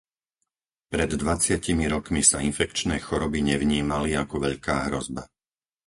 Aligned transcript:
Pred 0.93 1.11
dvadsiatimi 1.21 1.85
rokmi 1.95 2.21
sa 2.31 2.37
infekčné 2.49 2.95
choroby 3.05 3.39
nevnímali 3.51 4.11
ako 4.23 4.35
veľká 4.49 4.75
hrozba. 4.89 5.23